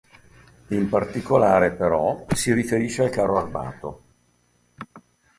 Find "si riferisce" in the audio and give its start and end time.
2.33-3.03